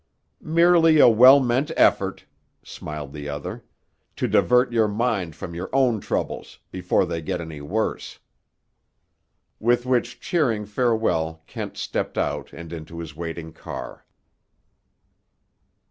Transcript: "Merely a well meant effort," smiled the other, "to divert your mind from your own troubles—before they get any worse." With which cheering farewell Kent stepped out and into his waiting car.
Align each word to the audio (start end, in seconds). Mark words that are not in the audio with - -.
"Merely 0.41 0.97
a 0.99 1.07
well 1.07 1.39
meant 1.39 1.69
effort," 1.77 2.25
smiled 2.63 3.13
the 3.13 3.29
other, 3.29 3.63
"to 4.15 4.27
divert 4.27 4.71
your 4.71 4.87
mind 4.87 5.35
from 5.35 5.53
your 5.53 5.69
own 5.71 5.99
troubles—before 5.99 7.05
they 7.05 7.21
get 7.21 7.39
any 7.39 7.61
worse." 7.61 8.17
With 9.59 9.85
which 9.85 10.19
cheering 10.19 10.65
farewell 10.65 11.43
Kent 11.45 11.77
stepped 11.77 12.17
out 12.17 12.51
and 12.51 12.73
into 12.73 12.97
his 12.97 13.15
waiting 13.15 13.53
car. 13.53 14.03